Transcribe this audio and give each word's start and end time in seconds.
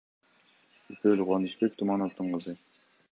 Үпөл— 0.95 1.21
Кубанычбек 1.27 1.75
Тумановдун 1.83 2.33
кызы. 2.37 2.57